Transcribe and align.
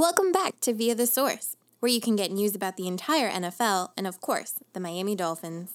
Welcome 0.00 0.32
back 0.32 0.60
to 0.60 0.72
Via 0.72 0.94
the 0.94 1.06
Source, 1.06 1.56
where 1.80 1.92
you 1.92 2.00
can 2.00 2.16
get 2.16 2.32
news 2.32 2.54
about 2.54 2.78
the 2.78 2.86
entire 2.86 3.30
NFL 3.30 3.90
and, 3.98 4.06
of 4.06 4.18
course, 4.22 4.54
the 4.72 4.80
Miami 4.80 5.14
Dolphins. 5.14 5.74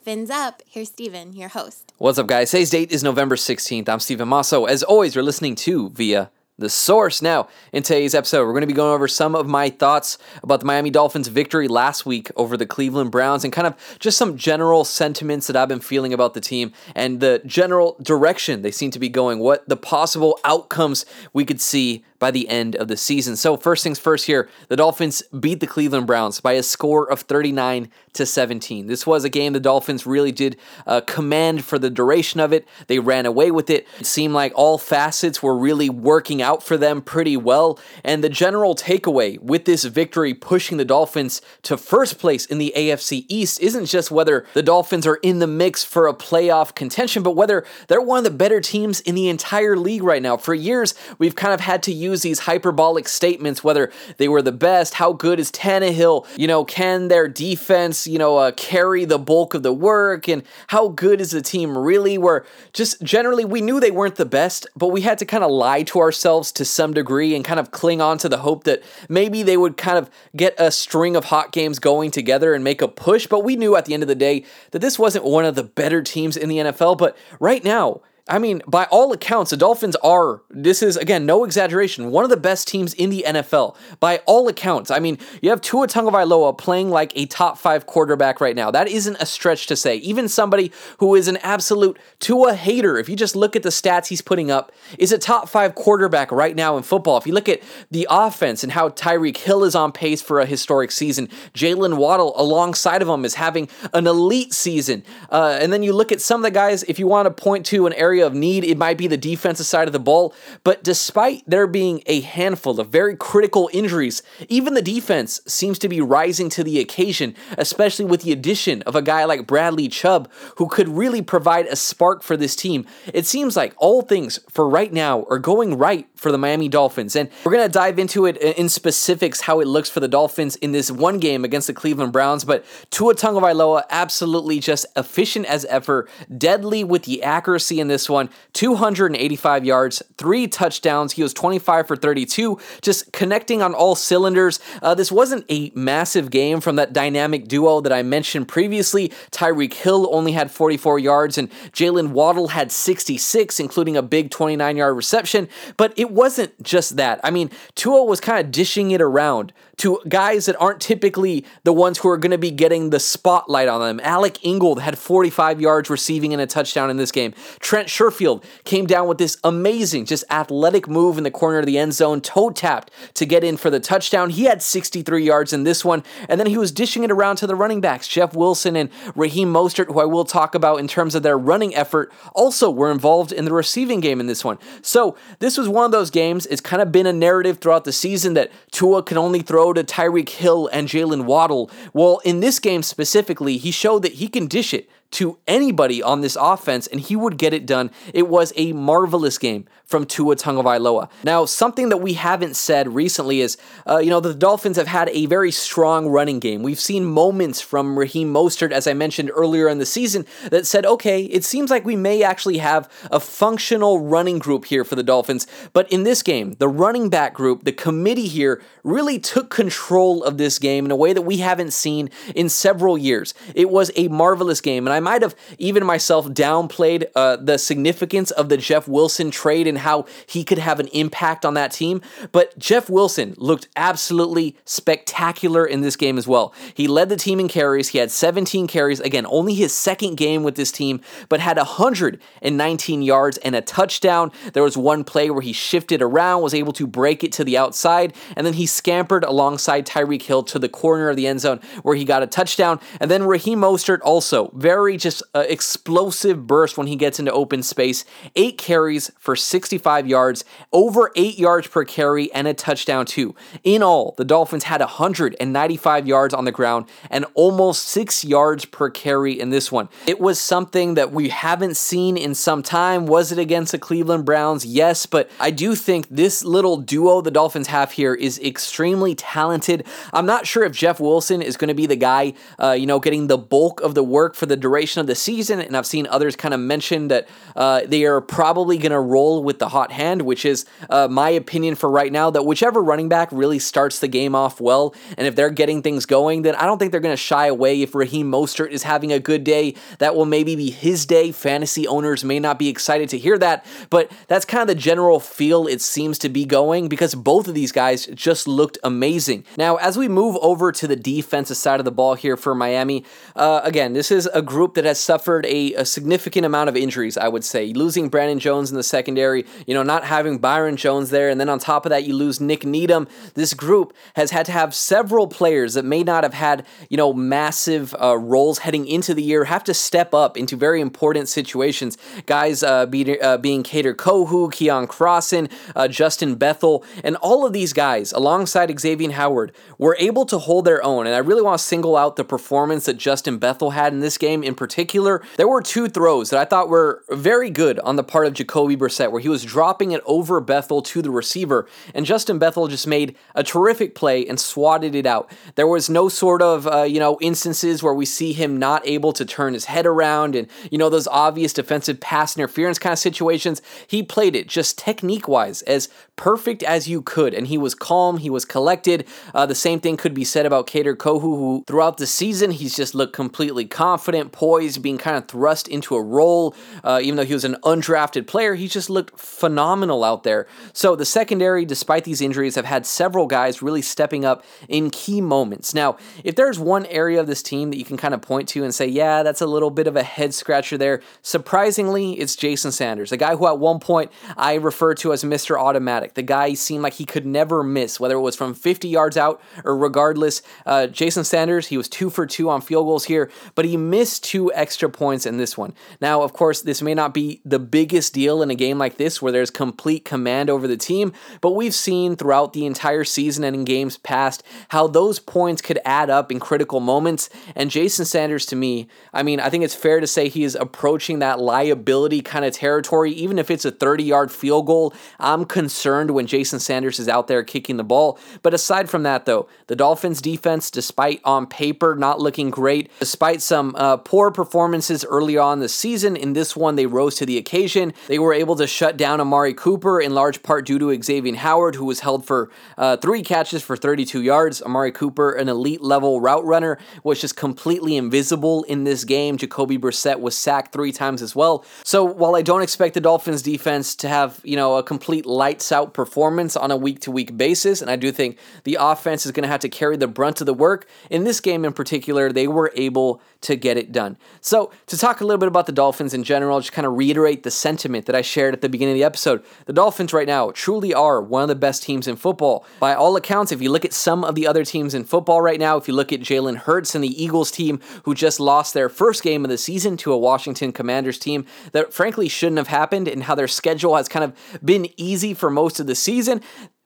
Fins 0.00 0.30
up, 0.30 0.62
here's 0.64 0.90
Steven, 0.90 1.32
your 1.32 1.48
host. 1.48 1.92
What's 1.98 2.16
up, 2.16 2.28
guys? 2.28 2.52
Today's 2.52 2.70
date 2.70 2.92
is 2.92 3.02
November 3.02 3.34
16th. 3.34 3.88
I'm 3.88 3.98
Steven 3.98 4.28
Masso. 4.28 4.66
As 4.66 4.84
always, 4.84 5.16
you're 5.16 5.24
listening 5.24 5.56
to 5.56 5.90
Via 5.90 6.30
the 6.58 6.70
source. 6.70 7.20
Now, 7.20 7.48
in 7.72 7.82
today's 7.82 8.14
episode, 8.14 8.44
we're 8.46 8.52
going 8.52 8.62
to 8.62 8.68
be 8.68 8.72
going 8.72 8.94
over 8.94 9.08
some 9.08 9.34
of 9.34 9.46
my 9.46 9.70
thoughts 9.70 10.18
about 10.42 10.60
the 10.60 10.66
Miami 10.66 10.90
Dolphins' 10.90 11.28
victory 11.28 11.66
last 11.66 12.06
week 12.06 12.30
over 12.36 12.56
the 12.56 12.66
Cleveland 12.66 13.10
Browns 13.10 13.42
and 13.42 13.52
kind 13.52 13.66
of 13.66 13.74
just 13.98 14.16
some 14.16 14.36
general 14.36 14.84
sentiments 14.84 15.48
that 15.48 15.56
I've 15.56 15.68
been 15.68 15.80
feeling 15.80 16.12
about 16.12 16.34
the 16.34 16.40
team 16.40 16.72
and 16.94 17.20
the 17.20 17.42
general 17.44 17.96
direction 18.02 18.62
they 18.62 18.70
seem 18.70 18.92
to 18.92 19.00
be 19.00 19.08
going, 19.08 19.40
what 19.40 19.68
the 19.68 19.76
possible 19.76 20.38
outcomes 20.44 21.04
we 21.32 21.44
could 21.44 21.60
see 21.60 22.04
by 22.24 22.30
the 22.30 22.48
end 22.48 22.74
of 22.76 22.88
the 22.88 22.96
season. 22.96 23.36
So, 23.36 23.56
first 23.56 23.84
things 23.84 23.98
first 23.98 24.26
here, 24.26 24.48
the 24.68 24.76
Dolphins 24.76 25.22
beat 25.38 25.60
the 25.60 25.66
Cleveland 25.66 26.06
Browns 26.06 26.40
by 26.40 26.52
a 26.52 26.62
score 26.62 27.10
of 27.10 27.20
39 27.20 27.90
to 28.14 28.24
17. 28.24 28.86
This 28.86 29.06
was 29.06 29.24
a 29.24 29.28
game 29.28 29.52
the 29.52 29.60
Dolphins 29.60 30.06
really 30.06 30.32
did 30.32 30.56
uh, 30.86 31.02
command 31.02 31.64
for 31.64 31.78
the 31.78 31.90
duration 31.90 32.40
of 32.40 32.52
it. 32.52 32.66
They 32.86 32.98
ran 32.98 33.26
away 33.26 33.50
with 33.50 33.68
it. 33.68 33.86
It 33.98 34.06
seemed 34.06 34.32
like 34.32 34.52
all 34.54 34.78
facets 34.78 35.42
were 35.42 35.54
really 35.54 35.90
working 35.90 36.40
out 36.44 36.62
for 36.62 36.76
them 36.76 37.02
pretty 37.02 37.36
well. 37.36 37.80
And 38.04 38.22
the 38.22 38.28
general 38.28 38.76
takeaway 38.76 39.40
with 39.40 39.64
this 39.64 39.84
victory 39.84 40.34
pushing 40.34 40.76
the 40.76 40.84
Dolphins 40.84 41.42
to 41.62 41.76
first 41.76 42.18
place 42.18 42.46
in 42.46 42.58
the 42.58 42.72
AFC 42.76 43.24
East 43.28 43.60
isn't 43.60 43.86
just 43.86 44.12
whether 44.12 44.46
the 44.54 44.62
Dolphins 44.62 45.06
are 45.06 45.16
in 45.16 45.40
the 45.40 45.46
mix 45.46 45.82
for 45.82 46.06
a 46.06 46.14
playoff 46.14 46.74
contention, 46.74 47.22
but 47.22 47.32
whether 47.32 47.64
they're 47.88 48.00
one 48.00 48.18
of 48.18 48.24
the 48.24 48.30
better 48.30 48.60
teams 48.60 49.00
in 49.00 49.14
the 49.14 49.28
entire 49.28 49.76
league 49.76 50.02
right 50.02 50.22
now. 50.22 50.36
For 50.36 50.54
years, 50.54 50.94
we've 51.18 51.34
kind 51.34 51.54
of 51.54 51.60
had 51.60 51.82
to 51.84 51.92
use 51.92 52.22
these 52.22 52.40
hyperbolic 52.40 53.08
statements, 53.08 53.64
whether 53.64 53.90
they 54.18 54.28
were 54.28 54.42
the 54.42 54.52
best, 54.52 54.94
how 54.94 55.12
good 55.12 55.40
is 55.40 55.50
Tannehill, 55.50 56.26
you 56.36 56.46
know, 56.46 56.64
can 56.64 57.08
their 57.08 57.28
defense, 57.28 58.06
you 58.06 58.18
know, 58.18 58.36
uh, 58.36 58.52
carry 58.52 59.04
the 59.04 59.18
bulk 59.18 59.54
of 59.54 59.62
the 59.62 59.72
work, 59.72 60.28
and 60.28 60.42
how 60.66 60.88
good 60.88 61.20
is 61.20 61.30
the 61.30 61.42
team 61.42 61.76
really? 61.76 62.18
Where 62.18 62.44
just 62.72 63.02
generally 63.02 63.44
we 63.44 63.60
knew 63.60 63.80
they 63.80 63.90
weren't 63.90 64.16
the 64.16 64.26
best, 64.26 64.66
but 64.76 64.88
we 64.88 65.00
had 65.00 65.18
to 65.18 65.24
kind 65.24 65.42
of 65.42 65.50
lie 65.50 65.82
to 65.84 66.00
ourselves 66.00 66.33
to 66.42 66.64
some 66.64 66.94
degree 66.94 67.34
and 67.34 67.44
kind 67.44 67.60
of 67.60 67.70
cling 67.70 68.00
on 68.00 68.18
to 68.18 68.28
the 68.28 68.38
hope 68.38 68.64
that 68.64 68.82
maybe 69.08 69.42
they 69.42 69.56
would 69.56 69.76
kind 69.76 69.98
of 69.98 70.10
get 70.36 70.54
a 70.58 70.70
string 70.70 71.16
of 71.16 71.26
hot 71.26 71.52
games 71.52 71.78
going 71.78 72.10
together 72.10 72.54
and 72.54 72.64
make 72.64 72.82
a 72.82 72.88
push. 72.88 73.26
But 73.26 73.44
we 73.44 73.56
knew 73.56 73.76
at 73.76 73.84
the 73.84 73.94
end 73.94 74.02
of 74.02 74.08
the 74.08 74.14
day 74.14 74.44
that 74.70 74.80
this 74.80 74.98
wasn't 74.98 75.24
one 75.24 75.44
of 75.44 75.54
the 75.54 75.64
better 75.64 76.02
teams 76.02 76.36
in 76.36 76.48
the 76.48 76.58
NFL. 76.58 76.98
But 76.98 77.16
right 77.40 77.62
now, 77.62 78.00
I 78.26 78.38
mean, 78.38 78.62
by 78.66 78.84
all 78.84 79.12
accounts, 79.12 79.50
the 79.50 79.56
Dolphins 79.58 79.96
are, 79.96 80.40
this 80.48 80.82
is, 80.82 80.96
again, 80.96 81.26
no 81.26 81.44
exaggeration, 81.44 82.10
one 82.10 82.24
of 82.24 82.30
the 82.30 82.38
best 82.38 82.66
teams 82.66 82.94
in 82.94 83.10
the 83.10 83.22
NFL. 83.26 83.76
By 84.00 84.22
all 84.24 84.48
accounts. 84.48 84.90
I 84.90 84.98
mean, 84.98 85.18
you 85.42 85.50
have 85.50 85.60
Tua 85.60 85.86
Tagovailoa 85.86 86.56
playing 86.56 86.88
like 86.88 87.12
a 87.16 87.26
top 87.26 87.58
five 87.58 87.84
quarterback 87.84 88.40
right 88.40 88.56
now. 88.56 88.70
That 88.70 88.88
isn't 88.88 89.16
a 89.20 89.26
stretch 89.26 89.66
to 89.66 89.76
say. 89.76 89.96
Even 89.96 90.26
somebody 90.30 90.72
who 91.00 91.14
is 91.14 91.28
an 91.28 91.36
absolute 91.38 91.98
Tua 92.18 92.54
hater, 92.54 92.96
if 92.96 93.10
you 93.10 93.16
just 93.16 93.36
look 93.36 93.56
at 93.56 93.62
the 93.62 93.68
stats 93.68 94.06
he's 94.06 94.22
putting 94.22 94.50
up, 94.50 94.72
is 94.98 95.12
a 95.12 95.18
top 95.18 95.46
five 95.50 95.74
quarterback 95.74 96.32
right 96.32 96.56
now 96.56 96.78
in 96.78 96.82
football. 96.82 97.18
If 97.18 97.26
you 97.26 97.34
look 97.34 97.50
at 97.50 97.60
the 97.90 98.06
offense 98.08 98.62
and 98.62 98.72
how 98.72 98.88
Tyreek 98.88 99.36
Hill 99.36 99.64
is 99.64 99.74
on 99.74 99.92
pace 99.92 100.22
for 100.22 100.40
a 100.40 100.46
historic 100.46 100.92
season, 100.92 101.28
Jaylen 101.52 101.98
Waddle 101.98 102.32
alongside 102.40 103.02
of 103.02 103.08
him 103.08 103.26
is 103.26 103.34
having 103.34 103.68
an 103.92 104.06
elite 104.06 104.54
season. 104.54 105.04
Uh, 105.28 105.58
and 105.60 105.70
then 105.70 105.82
you 105.82 105.92
look 105.92 106.10
at 106.10 106.22
some 106.22 106.40
of 106.40 106.44
the 106.44 106.50
guys, 106.50 106.84
if 106.84 106.98
you 106.98 107.06
want 107.06 107.26
to 107.26 107.30
point 107.30 107.66
to 107.66 107.86
an 107.86 107.92
area 107.92 108.13
area 108.14 108.26
of 108.26 108.32
need, 108.32 108.62
it 108.62 108.78
might 108.78 108.96
be 108.96 109.08
the 109.08 109.16
defensive 109.16 109.66
side 109.66 109.88
of 109.88 109.92
the 109.92 109.98
ball. 109.98 110.32
But 110.62 110.84
despite 110.84 111.42
there 111.48 111.66
being 111.66 112.00
a 112.06 112.20
handful 112.20 112.78
of 112.78 112.90
very 112.90 113.16
critical 113.16 113.68
injuries, 113.72 114.22
even 114.48 114.74
the 114.74 114.82
defense 114.82 115.40
seems 115.48 115.80
to 115.80 115.88
be 115.88 116.00
rising 116.00 116.48
to 116.50 116.62
the 116.62 116.78
occasion, 116.78 117.34
especially 117.58 118.04
with 118.04 118.22
the 118.22 118.30
addition 118.30 118.82
of 118.82 118.94
a 118.94 119.02
guy 119.02 119.24
like 119.24 119.48
Bradley 119.48 119.88
Chubb, 119.88 120.30
who 120.58 120.68
could 120.68 120.88
really 120.88 121.22
provide 121.22 121.66
a 121.66 121.74
spark 121.74 122.22
for 122.22 122.36
this 122.36 122.54
team. 122.54 122.86
It 123.12 123.26
seems 123.26 123.56
like 123.56 123.74
all 123.78 124.02
things 124.02 124.38
for 124.48 124.68
right 124.68 124.92
now 124.92 125.26
are 125.28 125.40
going 125.40 125.76
right 125.76 126.06
for 126.14 126.30
the 126.30 126.38
Miami 126.38 126.68
Dolphins. 126.68 127.16
And 127.16 127.28
we're 127.44 127.52
going 127.52 127.66
to 127.66 127.72
dive 127.72 127.98
into 127.98 128.26
it 128.26 128.36
in 128.36 128.68
specifics 128.68 129.40
how 129.40 129.58
it 129.58 129.66
looks 129.66 129.90
for 129.90 129.98
the 129.98 130.06
Dolphins 130.06 130.54
in 130.56 130.70
this 130.70 130.88
one 130.88 131.18
game 131.18 131.44
against 131.44 131.66
the 131.66 131.74
Cleveland 131.74 132.12
Browns. 132.12 132.44
But 132.44 132.64
Tua 132.90 133.16
Tagovailoa, 133.16 133.82
absolutely 133.90 134.60
just 134.60 134.86
efficient 134.94 135.46
as 135.46 135.64
ever, 135.64 136.08
deadly 136.38 136.84
with 136.84 137.02
the 137.02 137.24
accuracy 137.24 137.80
in 137.80 137.88
this 137.88 138.03
this 138.04 138.10
one 138.10 138.28
285 138.52 139.64
yards, 139.64 140.02
three 140.18 140.46
touchdowns. 140.46 141.12
He 141.12 141.22
was 141.22 141.32
25 141.32 141.86
for 141.86 141.96
32, 141.96 142.58
just 142.82 143.12
connecting 143.12 143.62
on 143.62 143.74
all 143.74 143.94
cylinders. 143.94 144.60
Uh, 144.82 144.94
this 144.94 145.10
wasn't 145.10 145.44
a 145.50 145.72
massive 145.74 146.30
game 146.30 146.60
from 146.60 146.76
that 146.76 146.92
dynamic 146.92 147.48
duo 147.48 147.80
that 147.80 147.92
I 147.92 148.02
mentioned 148.02 148.48
previously. 148.48 149.10
Tyreek 149.30 149.72
Hill 149.72 150.08
only 150.12 150.32
had 150.32 150.50
44 150.50 150.98
yards, 150.98 151.38
and 151.38 151.50
Jaylen 151.72 152.10
Waddle 152.10 152.48
had 152.48 152.70
66, 152.70 153.58
including 153.58 153.96
a 153.96 154.02
big 154.02 154.30
29 154.30 154.76
yard 154.76 154.96
reception. 154.96 155.48
But 155.76 155.94
it 155.96 156.10
wasn't 156.10 156.62
just 156.62 156.96
that. 156.96 157.20
I 157.24 157.30
mean, 157.30 157.50
Tua 157.74 158.04
was 158.04 158.20
kind 158.20 158.44
of 158.44 158.52
dishing 158.52 158.90
it 158.90 159.00
around 159.00 159.52
to 159.78 160.00
guys 160.08 160.46
that 160.46 160.56
aren't 160.60 160.80
typically 160.80 161.44
the 161.64 161.72
ones 161.72 161.98
who 161.98 162.08
are 162.08 162.18
going 162.18 162.30
to 162.30 162.38
be 162.38 162.50
getting 162.50 162.90
the 162.90 163.00
spotlight 163.00 163.68
on 163.68 163.80
them. 163.80 164.00
Alec 164.04 164.38
Ingold 164.44 164.80
had 164.80 164.98
45 164.98 165.60
yards 165.60 165.90
receiving 165.90 166.32
and 166.32 166.40
a 166.40 166.46
touchdown 166.46 166.90
in 166.90 166.96
this 166.96 167.10
game. 167.10 167.34
Trent 167.60 167.88
Sherfield 167.94 168.42
came 168.64 168.86
down 168.86 169.06
with 169.06 169.18
this 169.18 169.38
amazing, 169.44 170.06
just 170.06 170.24
athletic 170.30 170.88
move 170.88 171.16
in 171.16 171.24
the 171.24 171.30
corner 171.30 171.58
of 171.58 171.66
the 171.66 171.78
end 171.78 171.94
zone, 171.94 172.20
toe 172.20 172.50
tapped 172.50 172.90
to 173.14 173.24
get 173.24 173.44
in 173.44 173.56
for 173.56 173.70
the 173.70 173.78
touchdown. 173.78 174.30
He 174.30 174.44
had 174.44 174.62
63 174.62 175.24
yards 175.24 175.52
in 175.52 175.62
this 175.62 175.84
one, 175.84 176.02
and 176.28 176.40
then 176.40 176.48
he 176.48 176.58
was 176.58 176.72
dishing 176.72 177.04
it 177.04 177.10
around 177.10 177.36
to 177.36 177.46
the 177.46 177.54
running 177.54 177.80
backs. 177.80 178.08
Jeff 178.08 178.34
Wilson 178.34 178.74
and 178.74 178.90
Raheem 179.14 179.52
Mostert, 179.52 179.86
who 179.86 180.00
I 180.00 180.04
will 180.04 180.24
talk 180.24 180.54
about 180.54 180.80
in 180.80 180.88
terms 180.88 181.14
of 181.14 181.22
their 181.22 181.38
running 181.38 181.74
effort, 181.74 182.12
also 182.34 182.70
were 182.70 182.90
involved 182.90 183.30
in 183.30 183.44
the 183.44 183.52
receiving 183.52 184.00
game 184.00 184.18
in 184.20 184.26
this 184.26 184.44
one. 184.44 184.58
So 184.82 185.16
this 185.38 185.56
was 185.56 185.68
one 185.68 185.84
of 185.84 185.92
those 185.92 186.10
games. 186.10 186.46
It's 186.46 186.60
kind 186.60 186.82
of 186.82 186.90
been 186.90 187.06
a 187.06 187.12
narrative 187.12 187.58
throughout 187.58 187.84
the 187.84 187.92
season 187.92 188.34
that 188.34 188.50
Tua 188.72 189.02
can 189.02 189.18
only 189.18 189.40
throw 189.40 189.72
to 189.72 189.84
Tyreek 189.84 190.30
Hill 190.30 190.68
and 190.72 190.88
Jaylen 190.88 191.24
Waddle. 191.26 191.70
Well, 191.92 192.20
in 192.24 192.40
this 192.40 192.58
game 192.58 192.82
specifically, 192.82 193.56
he 193.56 193.70
showed 193.70 194.02
that 194.02 194.14
he 194.14 194.26
can 194.26 194.46
dish 194.46 194.74
it 194.74 194.88
to 195.14 195.38
anybody 195.46 196.02
on 196.02 196.20
this 196.20 196.36
offense, 196.40 196.86
and 196.86 197.00
he 197.00 197.16
would 197.16 197.38
get 197.38 197.54
it 197.54 197.66
done. 197.66 197.90
It 198.12 198.28
was 198.28 198.52
a 198.56 198.72
marvelous 198.72 199.38
game 199.38 199.66
from 199.84 200.06
Tua 200.06 200.34
Tagovailoa. 200.34 201.10
Now, 201.22 201.44
something 201.44 201.88
that 201.90 201.98
we 201.98 202.14
haven't 202.14 202.56
said 202.56 202.94
recently 202.94 203.40
is, 203.40 203.56
uh, 203.88 203.98
you 203.98 204.10
know, 204.10 204.20
the 204.20 204.34
Dolphins 204.34 204.76
have 204.76 204.86
had 204.86 205.08
a 205.10 205.26
very 205.26 205.52
strong 205.52 206.08
running 206.08 206.40
game. 206.40 206.62
We've 206.62 206.80
seen 206.80 207.04
moments 207.04 207.60
from 207.60 207.98
Raheem 207.98 208.32
Mostert, 208.32 208.72
as 208.72 208.86
I 208.86 208.94
mentioned 208.94 209.30
earlier 209.34 209.68
in 209.68 209.78
the 209.78 209.86
season, 209.86 210.26
that 210.50 210.66
said, 210.66 210.84
okay, 210.84 211.22
it 211.24 211.44
seems 211.44 211.70
like 211.70 211.84
we 211.84 211.96
may 211.96 212.22
actually 212.22 212.58
have 212.58 212.90
a 213.10 213.20
functional 213.20 214.00
running 214.00 214.38
group 214.38 214.64
here 214.64 214.84
for 214.84 214.96
the 214.96 215.02
Dolphins. 215.02 215.46
But 215.72 215.90
in 215.92 216.02
this 216.02 216.22
game, 216.22 216.54
the 216.58 216.68
running 216.68 217.08
back 217.08 217.34
group, 217.34 217.64
the 217.64 217.72
committee 217.72 218.26
here, 218.28 218.62
really 218.82 219.18
took 219.18 219.48
control 219.48 220.24
of 220.24 220.38
this 220.38 220.58
game 220.58 220.84
in 220.84 220.90
a 220.90 220.96
way 220.96 221.12
that 221.12 221.22
we 221.22 221.38
haven't 221.38 221.72
seen 221.72 222.10
in 222.34 222.48
several 222.48 222.98
years. 222.98 223.32
It 223.54 223.70
was 223.70 223.90
a 223.96 224.08
marvelous 224.08 224.60
game, 224.60 224.86
and 224.86 224.94
I 224.94 225.00
might 225.04 225.22
have 225.22 225.36
even 225.58 225.84
myself 225.84 226.26
downplayed 226.26 227.06
uh, 227.14 227.36
the 227.36 227.58
significance 227.58 228.30
of 228.32 228.48
the 228.48 228.56
Jeff 228.56 228.88
Wilson 228.88 229.30
trade 229.30 229.68
and 229.68 229.78
how 229.78 230.06
he 230.26 230.42
could 230.42 230.58
have 230.58 230.80
an 230.80 230.88
impact 230.88 231.44
on 231.44 231.54
that 231.54 231.70
team. 231.70 232.00
But 232.32 232.58
Jeff 232.58 232.90
Wilson 232.90 233.34
looked 233.36 233.68
absolutely 233.76 234.56
spectacular 234.64 235.64
in 235.64 235.82
this 235.82 235.94
game 235.96 236.18
as 236.18 236.26
well. 236.26 236.54
He 236.74 236.88
led 236.88 237.08
the 237.08 237.16
team 237.16 237.38
in 237.38 237.48
carries. 237.48 237.88
He 237.88 237.98
had 237.98 238.10
17 238.10 238.66
carries. 238.66 239.00
Again, 239.00 239.26
only 239.28 239.54
his 239.54 239.72
second 239.72 240.16
game 240.16 240.42
with 240.42 240.56
this 240.56 240.72
team, 240.72 241.00
but 241.28 241.40
had 241.40 241.56
119 241.58 243.02
yards 243.02 243.38
and 243.38 243.54
a 243.54 243.60
touchdown. 243.60 244.32
There 244.52 244.62
was 244.62 244.76
one 244.76 245.04
play 245.04 245.30
where 245.30 245.42
he 245.42 245.52
shifted 245.52 246.00
around, 246.00 246.42
was 246.42 246.54
able 246.54 246.72
to 246.72 246.86
break 246.86 247.22
it 247.22 247.32
to 247.32 247.44
the 247.44 247.58
outside, 247.58 248.14
and 248.36 248.46
then 248.46 248.54
he 248.54 248.66
scampered 248.66 249.24
alongside 249.24 249.86
Tyreek 249.86 250.22
Hill 250.22 250.42
to 250.44 250.58
the 250.58 250.68
corner 250.68 251.10
of 251.10 251.16
the 251.16 251.26
end 251.26 251.40
zone 251.40 251.60
where 251.82 251.94
he 251.94 252.04
got 252.04 252.22
a 252.22 252.26
touchdown. 252.26 252.80
And 253.00 253.10
then 253.10 253.24
Raheem 253.24 253.60
Mostert 253.60 254.00
also 254.02 254.50
very 254.54 254.93
just 254.96 255.22
uh, 255.34 255.44
explosive 255.48 256.46
burst 256.46 256.76
when 256.78 256.86
he 256.86 256.96
gets 256.96 257.18
into 257.18 257.32
open 257.32 257.62
space. 257.62 258.04
Eight 258.36 258.58
carries 258.58 259.10
for 259.18 259.36
65 259.36 260.06
yards, 260.06 260.44
over 260.72 261.10
eight 261.16 261.38
yards 261.38 261.66
per 261.66 261.84
carry, 261.84 262.32
and 262.32 262.46
a 262.48 262.54
touchdown, 262.54 263.06
too. 263.06 263.34
In 263.62 263.82
all, 263.82 264.14
the 264.16 264.24
Dolphins 264.24 264.64
had 264.64 264.80
195 264.80 266.06
yards 266.06 266.34
on 266.34 266.44
the 266.44 266.52
ground 266.52 266.86
and 267.10 267.24
almost 267.34 267.86
six 267.86 268.24
yards 268.24 268.64
per 268.64 268.90
carry 268.90 269.38
in 269.38 269.50
this 269.50 269.70
one. 269.70 269.88
It 270.06 270.20
was 270.20 270.40
something 270.40 270.94
that 270.94 271.12
we 271.12 271.28
haven't 271.28 271.76
seen 271.76 272.16
in 272.16 272.34
some 272.34 272.62
time. 272.62 273.06
Was 273.06 273.32
it 273.32 273.38
against 273.38 273.72
the 273.72 273.78
Cleveland 273.78 274.24
Browns? 274.24 274.64
Yes, 274.64 275.06
but 275.06 275.30
I 275.40 275.50
do 275.50 275.74
think 275.74 276.08
this 276.08 276.44
little 276.44 276.76
duo 276.76 277.20
the 277.20 277.30
Dolphins 277.30 277.68
have 277.68 277.92
here 277.92 278.14
is 278.14 278.38
extremely 278.38 279.14
talented. 279.14 279.86
I'm 280.12 280.26
not 280.26 280.46
sure 280.46 280.64
if 280.64 280.72
Jeff 280.72 281.00
Wilson 281.00 281.42
is 281.42 281.56
going 281.56 281.68
to 281.68 281.74
be 281.74 281.86
the 281.86 281.96
guy, 281.96 282.34
uh, 282.58 282.72
you 282.72 282.86
know, 282.86 283.00
getting 283.00 283.26
the 283.26 283.38
bulk 283.38 283.80
of 283.80 283.94
the 283.94 284.02
work 284.02 284.34
for 284.34 284.46
the 284.46 284.56
duration 284.74 285.00
of 285.00 285.06
the 285.06 285.14
season, 285.14 285.60
and 285.60 285.76
I've 285.76 285.86
seen 285.86 286.08
others 286.08 286.34
kind 286.34 286.52
of 286.52 286.58
mention 286.58 287.06
that 287.06 287.28
uh, 287.54 287.82
they 287.86 288.02
are 288.06 288.20
probably 288.20 288.76
going 288.76 288.90
to 288.90 288.98
roll 288.98 289.40
with 289.40 289.60
the 289.60 289.68
hot 289.68 289.92
hand, 289.92 290.22
which 290.22 290.44
is 290.44 290.66
uh, 290.90 291.06
my 291.06 291.30
opinion 291.30 291.76
for 291.76 291.88
right 291.88 292.10
now. 292.10 292.28
That 292.28 292.44
whichever 292.44 292.82
running 292.82 293.08
back 293.08 293.28
really 293.30 293.60
starts 293.60 294.00
the 294.00 294.08
game 294.08 294.34
off 294.34 294.60
well, 294.60 294.92
and 295.16 295.28
if 295.28 295.36
they're 295.36 295.50
getting 295.50 295.80
things 295.80 296.06
going, 296.06 296.42
then 296.42 296.56
I 296.56 296.66
don't 296.66 296.78
think 296.78 296.90
they're 296.90 297.00
going 297.00 297.12
to 297.12 297.16
shy 297.16 297.46
away. 297.46 297.82
If 297.82 297.94
Raheem 297.94 298.28
Mostert 298.28 298.70
is 298.70 298.82
having 298.82 299.12
a 299.12 299.20
good 299.20 299.44
day, 299.44 299.76
that 299.98 300.16
will 300.16 300.24
maybe 300.24 300.56
be 300.56 300.70
his 300.70 301.06
day. 301.06 301.30
Fantasy 301.30 301.86
owners 301.86 302.24
may 302.24 302.40
not 302.40 302.58
be 302.58 302.68
excited 302.68 303.08
to 303.10 303.18
hear 303.18 303.38
that, 303.38 303.64
but 303.90 304.10
that's 304.26 304.44
kind 304.44 304.62
of 304.62 304.66
the 304.66 304.74
general 304.74 305.20
feel 305.20 305.68
it 305.68 305.82
seems 305.82 306.18
to 306.18 306.28
be 306.28 306.44
going 306.44 306.88
because 306.88 307.14
both 307.14 307.46
of 307.46 307.54
these 307.54 307.70
guys 307.70 308.06
just 308.06 308.48
looked 308.48 308.76
amazing. 308.82 309.44
Now, 309.56 309.76
as 309.76 309.96
we 309.96 310.08
move 310.08 310.36
over 310.42 310.72
to 310.72 310.88
the 310.88 310.96
defensive 310.96 311.56
side 311.56 311.78
of 311.78 311.84
the 311.84 311.92
ball 311.92 312.14
here 312.14 312.36
for 312.36 312.56
Miami, 312.56 313.04
uh, 313.36 313.60
again, 313.62 313.92
this 313.92 314.10
is 314.10 314.26
a 314.34 314.42
group 314.42 314.63
that 314.72 314.86
has 314.86 314.98
suffered 314.98 315.44
a, 315.44 315.74
a 315.74 315.84
significant 315.84 316.46
amount 316.46 316.70
of 316.70 316.76
injuries, 316.76 317.18
I 317.18 317.28
would 317.28 317.44
say. 317.44 317.74
Losing 317.74 318.08
Brandon 318.08 318.38
Jones 318.38 318.70
in 318.70 318.76
the 318.76 318.82
secondary, 318.82 319.44
you 319.66 319.74
know, 319.74 319.82
not 319.82 320.04
having 320.04 320.38
Byron 320.38 320.76
Jones 320.76 321.10
there, 321.10 321.28
and 321.28 321.38
then 321.38 321.50
on 321.50 321.58
top 321.58 321.84
of 321.84 321.90
that, 321.90 322.04
you 322.04 322.14
lose 322.14 322.40
Nik 322.40 322.64
Needham. 322.64 323.06
This 323.34 323.52
group 323.52 323.92
has 324.16 324.30
had 324.30 324.46
to 324.46 324.52
have 324.52 324.74
several 324.74 325.26
players 325.26 325.74
that 325.74 325.84
may 325.84 326.02
not 326.02 326.24
have 326.24 326.34
had, 326.34 326.66
you 326.88 326.96
know, 326.96 327.12
massive 327.12 327.94
uh, 328.00 328.16
roles 328.16 328.60
heading 328.60 328.86
into 328.86 329.12
the 329.12 329.22
year 329.22 329.44
have 329.44 329.64
to 329.64 329.74
step 329.74 330.14
up 330.14 330.36
into 330.36 330.56
very 330.56 330.80
important 330.80 331.28
situations. 331.28 331.98
Guys 332.26 332.62
uh, 332.62 332.86
be, 332.86 333.20
uh, 333.20 333.36
being 333.36 333.62
Kader 333.62 333.94
Kohou, 333.94 334.50
Keion 334.50 334.86
Crossen, 334.86 335.50
uh, 335.76 335.88
Justin 335.88 336.36
Bethel, 336.36 336.84
and 337.02 337.16
all 337.16 337.44
of 337.44 337.52
these 337.52 337.72
guys, 337.72 338.12
alongside 338.12 338.78
Xavier 338.78 339.12
Howard, 339.12 339.52
were 339.78 339.96
able 339.98 340.24
to 340.26 340.38
hold 340.38 340.64
their 340.64 340.82
own. 340.84 341.06
And 341.06 341.14
I 341.14 341.18
really 341.18 341.42
want 341.42 341.58
to 341.58 341.64
single 341.64 341.96
out 341.96 342.16
the 342.16 342.24
performance 342.24 342.86
that 342.86 342.96
Justin 342.96 343.38
Bethel 343.38 343.70
had 343.70 343.92
in 343.92 344.00
this 344.00 344.18
game 344.18 344.42
in 344.42 344.53
particular. 344.54 345.22
There 345.36 345.48
were 345.48 345.62
two 345.62 345.88
throws 345.88 346.30
that 346.30 346.40
I 346.40 346.44
thought 346.44 346.68
were 346.68 347.04
very 347.10 347.50
good 347.50 347.78
on 347.80 347.96
the 347.96 348.04
part 348.04 348.26
of 348.26 348.34
Jacoby 348.34 348.76
Brissett, 348.76 349.10
where 349.10 349.20
he 349.20 349.28
was 349.28 349.44
dropping 349.44 349.92
it 349.92 350.02
over 350.06 350.40
Bethel 350.40 350.82
to 350.82 351.02
the 351.02 351.10
receiver, 351.10 351.68
and 351.94 352.06
Justin 352.06 352.38
Bethel 352.38 352.68
just 352.68 352.86
made 352.86 353.16
a 353.34 353.42
terrific 353.42 353.94
play 353.94 354.26
and 354.26 354.38
swatted 354.38 354.94
it 354.94 355.06
out. 355.06 355.30
There 355.54 355.66
was 355.66 355.90
no 355.90 356.08
sort 356.08 356.42
of, 356.42 356.66
uh, 356.66 356.82
you 356.82 357.00
know, 357.00 357.18
instances 357.20 357.82
where 357.82 357.94
we 357.94 358.06
see 358.06 358.32
him 358.32 358.58
not 358.58 358.86
able 358.86 359.12
to 359.12 359.24
turn 359.24 359.54
his 359.54 359.66
head 359.66 359.86
around 359.86 360.34
and, 360.36 360.48
you 360.70 360.78
know, 360.78 360.90
those 360.90 361.08
obvious 361.08 361.52
defensive 361.52 362.00
pass 362.00 362.36
interference 362.36 362.78
kind 362.78 362.92
of 362.92 362.98
situations. 362.98 363.62
He 363.86 364.02
played 364.02 364.36
it 364.36 364.48
just 364.48 364.78
technique 364.78 365.28
wise 365.28 365.62
as 365.62 365.88
perfect 366.16 366.62
as 366.62 366.88
you 366.88 367.02
could, 367.02 367.34
and 367.34 367.48
he 367.48 367.58
was 367.58 367.74
calm, 367.74 368.18
he 368.18 368.30
was 368.30 368.44
collected. 368.44 369.06
Uh, 369.34 369.46
the 369.46 369.54
same 369.54 369.80
thing 369.80 369.96
could 369.96 370.14
be 370.14 370.24
said 370.24 370.46
about 370.46 370.66
Kader 370.66 370.96
Kohou, 370.96 371.20
who 371.20 371.64
throughout 371.66 371.98
the 371.98 372.06
season 372.06 372.50
he's 372.52 372.76
just 372.76 372.94
looked 372.94 373.14
completely 373.14 373.64
confident, 373.64 374.32
poised, 374.44 374.82
being 374.82 374.98
kind 374.98 375.16
of 375.16 375.26
thrust 375.26 375.68
into 375.68 375.96
a 375.96 376.02
role. 376.02 376.54
Uh, 376.82 377.00
even 377.02 377.16
though 377.16 377.24
he 377.24 377.32
was 377.32 377.46
an 377.46 377.56
undrafted 377.62 378.26
player, 378.26 378.54
he 378.54 378.68
just 378.68 378.90
looked 378.90 379.18
phenomenal 379.18 380.04
out 380.04 380.22
there. 380.22 380.46
So 380.74 380.94
the 380.94 381.06
secondary, 381.06 381.64
despite 381.64 382.04
these 382.04 382.20
injuries, 382.20 382.54
have 382.56 382.66
had 382.66 382.84
several 382.84 383.26
guys 383.26 383.62
really 383.62 383.80
stepping 383.80 384.26
up 384.26 384.44
in 384.68 384.90
key 384.90 385.22
moments. 385.22 385.72
Now, 385.72 385.96
if 386.24 386.36
there's 386.36 386.58
one 386.58 386.84
area 386.86 387.20
of 387.20 387.26
this 387.26 387.42
team 387.42 387.70
that 387.70 387.78
you 387.78 387.86
can 387.86 387.96
kind 387.96 388.12
of 388.12 388.20
point 388.20 388.46
to 388.50 388.62
and 388.62 388.74
say, 388.74 388.86
yeah, 388.86 389.22
that's 389.22 389.40
a 389.40 389.46
little 389.46 389.70
bit 389.70 389.86
of 389.86 389.96
a 389.96 390.02
head 390.02 390.34
scratcher 390.34 390.76
there, 390.76 391.00
surprisingly, 391.22 392.12
it's 392.20 392.36
Jason 392.36 392.70
Sanders, 392.70 393.12
a 393.12 393.16
guy 393.16 393.36
who 393.36 393.46
at 393.46 393.58
one 393.58 393.80
point 393.80 394.12
I 394.36 394.56
referred 394.56 394.98
to 394.98 395.14
as 395.14 395.24
Mr. 395.24 395.58
Automatic. 395.58 396.12
The 396.12 396.22
guy 396.22 396.52
seemed 396.52 396.82
like 396.82 396.92
he 396.92 397.06
could 397.06 397.24
never 397.24 397.62
miss, 397.62 397.98
whether 397.98 398.16
it 398.16 398.20
was 398.20 398.36
from 398.36 398.52
50 398.52 398.88
yards 398.88 399.16
out 399.16 399.40
or 399.64 399.74
regardless. 399.74 400.42
Uh, 400.66 400.86
Jason 400.86 401.24
Sanders, 401.24 401.68
he 401.68 401.78
was 401.78 401.88
two 401.88 402.10
for 402.10 402.26
two 402.26 402.50
on 402.50 402.60
field 402.60 402.84
goals 402.84 403.06
here, 403.06 403.30
but 403.54 403.64
he 403.64 403.78
missed 403.78 404.22
two 404.34 404.52
extra 404.52 404.90
points 404.90 405.26
in 405.26 405.36
this 405.36 405.56
one. 405.56 405.72
Now, 406.00 406.22
of 406.22 406.32
course, 406.32 406.60
this 406.60 406.82
may 406.82 406.92
not 406.92 407.14
be 407.14 407.40
the 407.44 407.60
biggest 407.60 408.12
deal 408.12 408.42
in 408.42 408.50
a 408.50 408.56
game 408.56 408.78
like 408.78 408.96
this 408.96 409.22
where 409.22 409.30
there's 409.30 409.48
complete 409.48 410.04
command 410.04 410.50
over 410.50 410.66
the 410.66 410.76
team, 410.76 411.12
but 411.40 411.52
we've 411.52 411.72
seen 411.72 412.16
throughout 412.16 412.52
the 412.52 412.66
entire 412.66 413.04
season 413.04 413.44
and 413.44 413.54
in 413.54 413.64
games 413.64 413.96
past 413.96 414.42
how 414.70 414.88
those 414.88 415.20
points 415.20 415.62
could 415.62 415.78
add 415.84 416.10
up 416.10 416.32
in 416.32 416.40
critical 416.40 416.80
moments. 416.80 417.30
And 417.54 417.70
Jason 417.70 418.06
Sanders, 418.06 418.44
to 418.46 418.56
me, 418.56 418.88
I 419.12 419.22
mean, 419.22 419.38
I 419.38 419.50
think 419.50 419.62
it's 419.62 419.76
fair 419.76 420.00
to 420.00 420.06
say 420.08 420.28
he 420.28 420.42
is 420.42 420.56
approaching 420.56 421.20
that 421.20 421.38
liability 421.38 422.20
kind 422.20 422.44
of 422.44 422.52
territory, 422.52 423.12
even 423.12 423.38
if 423.38 423.52
it's 423.52 423.64
a 423.64 423.70
30 423.70 424.02
yard 424.02 424.32
field 424.32 424.66
goal. 424.66 424.92
I'm 425.20 425.44
concerned 425.44 426.10
when 426.10 426.26
Jason 426.26 426.58
Sanders 426.58 426.98
is 426.98 427.08
out 427.08 427.28
there 427.28 427.44
kicking 427.44 427.76
the 427.76 427.84
ball. 427.84 428.18
But 428.42 428.52
aside 428.52 428.90
from 428.90 429.04
that, 429.04 429.26
though, 429.26 429.48
the 429.68 429.76
Dolphins 429.76 430.20
defense, 430.20 430.72
despite 430.72 431.20
on 431.24 431.46
paper 431.46 431.94
not 431.94 432.18
looking 432.18 432.50
great, 432.50 432.90
despite 432.98 433.40
some 433.40 433.76
uh, 433.76 433.98
poor 433.98 434.23
performances 434.30 435.04
early 435.04 435.36
on 435.36 435.60
the 435.60 435.68
season, 435.68 436.16
in 436.16 436.32
this 436.32 436.56
one 436.56 436.76
they 436.76 436.86
rose 436.86 437.16
to 437.16 437.26
the 437.26 437.38
occasion. 437.38 437.92
They 438.08 438.18
were 438.18 438.32
able 438.32 438.56
to 438.56 438.66
shut 438.66 438.96
down 438.96 439.20
Amari 439.20 439.54
Cooper 439.54 440.00
in 440.00 440.14
large 440.14 440.42
part 440.42 440.66
due 440.66 440.78
to 440.78 441.02
Xavier 441.02 441.36
Howard, 441.36 441.74
who 441.74 441.84
was 441.84 442.00
held 442.00 442.26
for 442.26 442.50
uh, 442.76 442.96
three 442.96 443.22
catches 443.22 443.62
for 443.62 443.76
32 443.76 444.22
yards. 444.22 444.62
Amari 444.62 444.92
Cooper, 444.92 445.32
an 445.32 445.48
elite 445.48 445.80
level 445.80 446.20
route 446.20 446.44
runner, 446.44 446.78
was 447.02 447.20
just 447.20 447.36
completely 447.36 447.96
invisible 447.96 448.62
in 448.64 448.84
this 448.84 449.04
game. 449.04 449.36
Jacoby 449.36 449.78
Brissett 449.78 450.20
was 450.20 450.36
sacked 450.36 450.72
three 450.72 450.92
times 450.92 451.22
as 451.22 451.34
well. 451.34 451.64
So 451.82 452.04
while 452.04 452.36
I 452.36 452.42
don't 452.42 452.62
expect 452.62 452.94
the 452.94 453.00
Dolphins 453.00 453.42
defense 453.42 453.94
to 453.96 454.08
have, 454.08 454.40
you 454.44 454.56
know, 454.56 454.76
a 454.76 454.82
complete 454.82 455.26
lights 455.26 455.72
out 455.72 455.94
performance 455.94 456.56
on 456.56 456.70
a 456.70 456.76
week 456.76 457.00
to 457.00 457.10
week 457.10 457.36
basis. 457.36 457.80
And 457.80 457.90
I 457.90 457.96
do 457.96 458.12
think 458.12 458.38
the 458.64 458.78
offense 458.80 459.26
is 459.26 459.32
going 459.32 459.42
to 459.42 459.48
have 459.48 459.60
to 459.60 459.68
carry 459.68 459.96
the 459.96 460.08
brunt 460.08 460.40
of 460.40 460.46
the 460.46 460.54
work. 460.54 460.88
In 461.10 461.24
this 461.24 461.40
game 461.40 461.64
in 461.64 461.72
particular, 461.72 462.32
they 462.32 462.46
were 462.46 462.72
able 462.74 463.20
to 463.42 463.56
get 463.56 463.76
it 463.76 463.92
done. 463.92 464.13
So, 464.40 464.70
to 464.86 464.98
talk 464.98 465.20
a 465.20 465.24
little 465.24 465.38
bit 465.38 465.48
about 465.48 465.66
the 465.66 465.72
Dolphins 465.72 466.14
in 466.14 466.24
general, 466.24 466.60
just 466.60 466.72
kind 466.72 466.86
of 466.86 466.96
reiterate 466.96 467.42
the 467.42 467.50
sentiment 467.50 468.06
that 468.06 468.14
I 468.14 468.22
shared 468.22 468.54
at 468.54 468.60
the 468.60 468.68
beginning 468.68 468.92
of 468.94 468.98
the 468.98 469.04
episode. 469.04 469.44
The 469.66 469.72
Dolphins 469.72 470.12
right 470.12 470.26
now 470.26 470.50
truly 470.50 470.92
are 470.92 471.20
one 471.20 471.42
of 471.42 471.48
the 471.48 471.54
best 471.54 471.82
teams 471.82 472.06
in 472.06 472.16
football. 472.16 472.66
By 472.80 472.94
all 472.94 473.16
accounts, 473.16 473.52
if 473.52 473.62
you 473.62 473.70
look 473.70 473.84
at 473.84 473.92
some 473.92 474.24
of 474.24 474.34
the 474.34 474.46
other 474.46 474.64
teams 474.64 474.94
in 474.94 475.04
football 475.04 475.40
right 475.40 475.58
now, 475.58 475.76
if 475.76 475.88
you 475.88 475.94
look 475.94 476.12
at 476.12 476.20
Jalen 476.20 476.56
Hurts 476.56 476.94
and 476.94 477.02
the 477.02 477.22
Eagles 477.22 477.50
team, 477.50 477.80
who 478.04 478.14
just 478.14 478.40
lost 478.40 478.74
their 478.74 478.88
first 478.88 479.22
game 479.22 479.44
of 479.44 479.50
the 479.50 479.58
season 479.58 479.96
to 479.98 480.12
a 480.12 480.18
Washington 480.18 480.72
Commanders 480.72 481.18
team 481.18 481.46
that 481.72 481.92
frankly 481.92 482.28
shouldn't 482.28 482.58
have 482.58 482.68
happened, 482.68 483.08
and 483.08 483.24
how 483.24 483.34
their 483.34 483.48
schedule 483.48 483.96
has 483.96 484.08
kind 484.08 484.24
of 484.24 484.60
been 484.64 484.88
easy 484.96 485.34
for 485.34 485.50
most 485.50 485.80
of 485.80 485.86
the 485.86 485.94
season, 485.94 486.40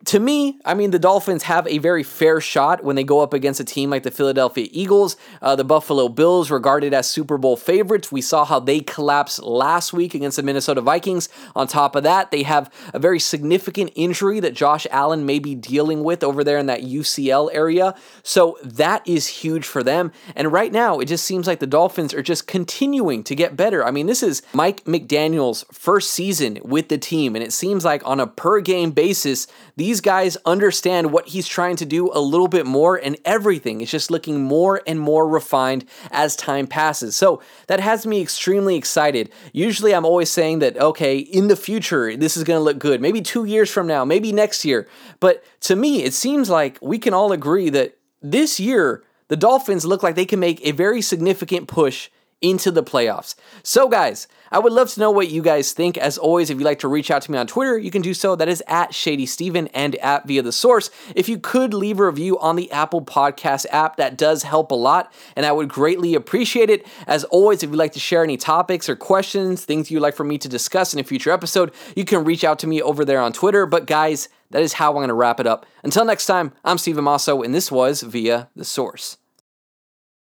to 0.05 0.21
me, 0.21 0.61
I 0.65 0.75
mean, 0.75 0.93
the 0.93 0.99
Dolphins 0.99 1.43
have 1.43 1.67
a 1.67 1.79
very 1.79 2.05
fair 2.05 2.41
shot 2.41 2.85
when 2.85 2.95
they 2.95 3.03
go 3.03 3.19
up 3.21 3.35
against 3.35 3.59
a 3.59 3.65
team 3.65 3.91
like 3.91 4.05
the 4.05 4.13
Philadelphia 4.13 4.69
Eagles, 4.71 5.17
uh, 5.43 5.57
the 5.57 5.65
Buffalo 5.65 6.09
Bills, 6.09 6.53
regarded 6.53 6.95
as 6.95 7.11
Super 7.11 7.37
Bowl 7.37 7.57
favorites. 7.57 8.13
We 8.13 8.21
saw 8.21 8.45
how 8.45 8.61
they 8.61 8.79
collapsed 8.79 9.43
last 9.43 9.93
week 9.93 10.15
against 10.15 10.37
the 10.37 10.45
Minnesota 10.45 10.81
Vikings. 10.81 11.29
On 11.57 11.67
top 11.67 11.97
of 11.97 12.05
that, 12.05 12.31
they 12.31 12.45
have 12.45 12.73
a 12.95 13.01
very 13.01 13.19
significant 13.19 13.91
injury 13.97 14.39
that 14.39 14.55
Josh 14.55 14.87
Allen 14.93 15.27
may 15.27 15.41
be 15.41 15.57
dealing 15.57 16.05
with 16.05 16.23
over 16.23 16.45
there 16.45 16.59
in 16.59 16.67
that 16.67 16.83
UCL 16.83 17.51
area. 17.53 17.95
So 18.23 18.57
that 18.63 19.07
is 19.07 19.27
huge 19.27 19.67
for 19.67 19.83
them. 19.83 20.13
And 20.37 20.53
right 20.53 20.71
now, 20.71 21.01
it 21.01 21.07
just 21.07 21.25
seems 21.25 21.49
like 21.49 21.59
the 21.59 21.67
Dolphins 21.67 22.15
are 22.15 22.23
just 22.23 22.47
continuing 22.47 23.25
to 23.25 23.35
get 23.35 23.57
better. 23.57 23.85
I 23.85 23.91
mean, 23.91 24.07
this 24.07 24.23
is 24.23 24.43
Mike 24.53 24.85
McDaniel's 24.85 25.65
first 25.73 26.13
season 26.13 26.61
with 26.63 26.89
the 26.89 26.99
team, 26.99 27.35
and 27.35 27.45
it 27.45 27.53
seems 27.53 27.85
like 27.85 28.07
on 28.07 28.21
a 28.21 28.29
per 28.29 28.61
game 28.61 28.93
basis, 28.93 29.49
these 29.77 29.88
these 29.89 30.03
guys 30.03 30.37
understand 30.45 31.11
what 31.13 31.29
he's 31.29 31.49
trying 31.49 31.75
to 31.75 31.87
do 31.87 32.11
a 32.13 32.21
little 32.21 32.47
bit 32.47 32.67
more, 32.67 32.97
and 32.97 33.17
everything 33.25 33.81
is 33.81 33.91
just 33.91 34.11
looking 34.11 34.43
more 34.43 34.83
and 34.87 35.01
more 35.01 35.27
refined 35.27 35.83
as 36.11 36.37
time 36.37 36.67
passes. 36.67 37.17
So 37.17 37.41
that 37.69 37.81
has 37.81 38.07
me 38.07 38.21
extremely 38.21 38.77
excited. 38.77 39.31
Usually, 39.55 39.95
I'm 39.95 40.05
always 40.05 40.29
saying 40.29 40.59
that, 40.59 40.77
okay, 40.77 41.17
in 41.17 41.49
the 41.49 41.57
future, 41.57 42.15
this 42.19 42.37
is 42.37 42.45
going 42.45 42.59
to 42.59 42.63
look 42.63 42.79
good. 42.79 43.01
Maybe 43.01 43.23
two 43.23 43.47
years 43.47 43.71
from 43.71 43.87
now, 43.87 44.05
maybe 44.05 44.31
next 44.31 44.63
year. 44.63 44.87
But 45.21 45.43
to 45.61 45.75
me, 45.75 46.05
it 46.05 46.13
seems 46.13 46.51
like 46.51 46.79
we 46.83 46.99
can 46.99 47.15
all 47.15 47.33
agree 47.33 47.71
that 47.71 47.97
this 48.21 48.61
year, 48.61 49.03
the 49.29 49.37
Dolphins 49.37 49.87
look 49.87 50.03
like 50.03 50.17
they 50.17 50.27
can 50.27 50.39
make 50.39 50.61
a 50.67 50.73
very 50.73 51.01
significant 51.01 51.67
push 51.67 52.11
into 52.41 52.71
the 52.71 52.83
playoffs. 52.83 53.35
So, 53.63 53.89
guys, 53.89 54.29
I 54.51 54.59
would 54.59 54.73
love 54.73 54.91
to 54.91 55.01
know 55.01 55.11
what 55.11 55.31
you 55.31 55.43
guys 55.43 55.73
think. 55.73 55.99
As 55.99 56.17
always, 56.17 56.51
if 56.51 56.59
you'd 56.59 56.65
like 56.65 56.79
to 56.81 56.89
reach 56.89 57.11
out 57.11 57.23
to 57.23 57.31
me 57.31 57.39
on 57.39 57.47
Twitter, 57.47 57.77
you 57.77 57.91
can 57.91 58.03
do 58.03 58.15
so. 58.15 58.37
That 58.37 58.49
is 58.49 58.63
at 58.67 58.95
Shady 58.95 59.27
Steven 59.27 59.67
and 59.69 59.97
at 59.97 60.27
Via 60.27 60.43
the 60.43 60.53
Source. 60.53 60.91
If 61.15 61.29
you 61.29 61.39
could 61.39 61.75
leave 61.75 62.01
a 62.01 62.07
review 62.07 62.39
on 62.39 62.57
the 62.57 62.71
Apple 62.71 63.03
Podcast 63.03 63.67
app, 63.71 63.97
that 63.97 64.17
does 64.17 64.45
help 64.45 64.71
a 64.71 64.77
lot, 64.77 65.13
and 65.37 65.45
I 65.45 65.53
would 65.53 65.69
greatly 65.69 66.15
appreciate 66.15 66.71
it. 66.71 66.87
As 67.07 67.25
always, 67.25 67.63
if 67.63 67.71
you'd 67.71 67.77
like 67.77 67.93
to 67.93 68.01
share 68.01 68.25
any 68.25 68.37
topics 68.37 68.89
or 68.89 68.97
questions, 68.97 69.65
things 69.65 69.91
you'd 69.91 70.01
like 70.01 70.17
for 70.17 70.25
me 70.25 70.39
to 70.39 70.49
discuss 70.49 70.95
in 70.95 71.01
a 71.01 71.05
future 71.05 71.31
episode, 71.31 71.73
you 71.97 72.05
can 72.05 72.25
reach 72.25 72.45
out 72.45 72.59
to 72.61 72.67
me 72.67 72.81
over 72.81 73.05
there 73.05 73.21
on 73.21 73.33
Twitter. 73.33 73.67
But, 73.67 73.87
guys, 73.87 74.29
that 74.51 74.63
is 74.63 74.75
how 74.75 74.91
I'm 74.91 74.97
going 74.97 75.09
to 75.09 75.15
wrap 75.15 75.41
it 75.41 75.47
up. 75.47 75.67
Until 75.83 76.05
next 76.05 76.27
time, 76.27 76.53
I'm 76.65 76.79
Steven 76.79 77.05
Masso, 77.05 77.43
and 77.43 77.55
this 77.55 77.71
was 77.71 78.03
Via 78.03 78.49
the 78.57 78.65
Source. 78.65 79.19